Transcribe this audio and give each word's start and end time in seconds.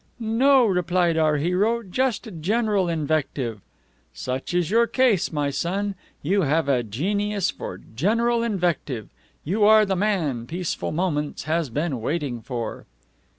'No,' 0.19 0.65
replied 0.65 1.15
our 1.15 1.37
hero, 1.37 1.83
'just 1.83 2.27
general 2.39 2.89
invective.' 2.89 3.61
Such 4.15 4.51
is 4.51 4.71
your 4.71 4.87
case, 4.87 5.31
my 5.31 5.51
son. 5.51 5.93
You 6.23 6.41
have 6.41 6.67
a 6.67 6.81
genius 6.81 7.51
for 7.51 7.77
general 7.77 8.41
invective. 8.41 9.09
You 9.43 9.63
are 9.63 9.85
the 9.85 9.95
man 9.95 10.47
Peaceful 10.47 10.91
Moments 10.91 11.43
has 11.43 11.69
been 11.69 12.01
waiting 12.01 12.41
for." 12.41 12.87